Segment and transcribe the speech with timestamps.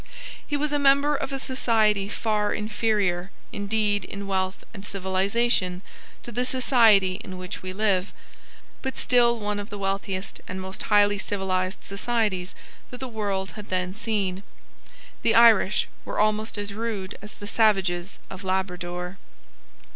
[0.47, 5.83] He was a member of a society far inferior, indeed, in wealth and civilisation,
[6.23, 8.11] to the society in which we live,
[8.81, 12.55] but still one of the wealthiest and most highly civilised societies
[12.89, 14.41] that the world had then seen:
[15.21, 19.19] the Irish were almost as rude as the savages of Labrador.